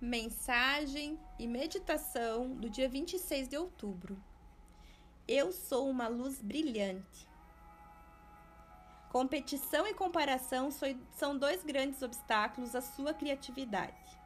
[0.00, 4.16] Mensagem e meditação do dia 26 de outubro.
[5.26, 7.28] Eu sou uma luz brilhante.
[9.10, 10.68] Competição e comparação
[11.10, 14.16] são dois grandes obstáculos à sua criatividade.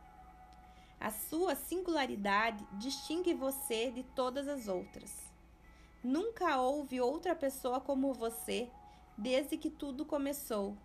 [1.01, 5.33] A sua singularidade distingue você de todas as outras.
[6.05, 8.71] Nunca houve outra pessoa como você
[9.17, 10.77] desde que tudo começou.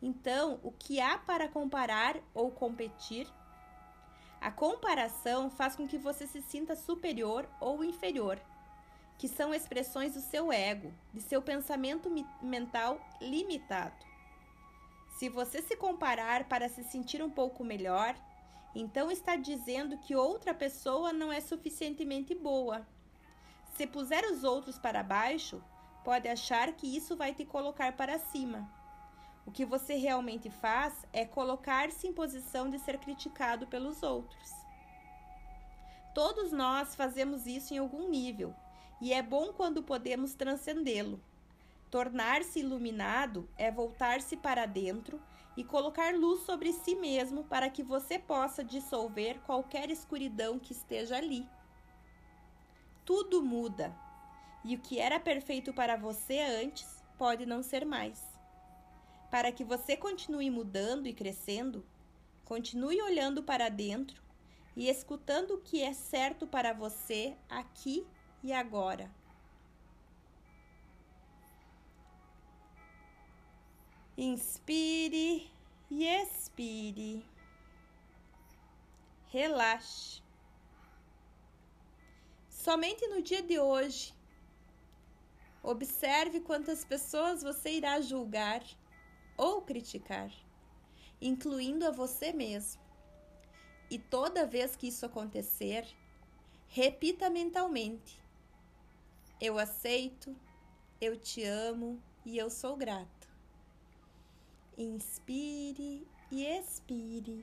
[0.00, 3.26] Então, o que há para comparar ou competir?
[4.40, 8.40] A comparação faz com que você se sinta superior ou inferior,
[9.18, 12.08] que são expressões do seu ego, de seu pensamento
[12.40, 14.06] mental limitado.
[15.18, 18.14] Se você se comparar para se sentir um pouco melhor,
[18.74, 22.86] então está dizendo que outra pessoa não é suficientemente boa.
[23.74, 25.60] Se puser os outros para baixo,
[26.04, 28.77] pode achar que isso vai te colocar para cima.
[29.46, 34.50] O que você realmente faz é colocar-se em posição de ser criticado pelos outros.
[36.14, 38.54] Todos nós fazemos isso em algum nível,
[39.00, 41.20] e é bom quando podemos transcendê-lo.
[41.90, 45.20] Tornar-se iluminado é voltar-se para dentro
[45.56, 51.16] e colocar luz sobre si mesmo para que você possa dissolver qualquer escuridão que esteja
[51.16, 51.48] ali.
[53.04, 53.96] Tudo muda,
[54.64, 58.37] e o que era perfeito para você antes pode não ser mais.
[59.30, 61.84] Para que você continue mudando e crescendo,
[62.44, 64.22] continue olhando para dentro
[64.74, 68.06] e escutando o que é certo para você aqui
[68.42, 69.10] e agora.
[74.16, 75.50] Inspire
[75.90, 77.24] e expire.
[79.26, 80.22] Relaxe.
[82.48, 84.14] Somente no dia de hoje,
[85.62, 88.62] observe quantas pessoas você irá julgar
[89.38, 90.30] ou criticar,
[91.22, 92.82] incluindo a você mesmo.
[93.90, 95.86] E toda vez que isso acontecer,
[96.66, 98.20] repita mentalmente:
[99.40, 100.36] Eu aceito,
[101.00, 103.28] eu te amo e eu sou grato.
[104.76, 107.42] Inspire e expire.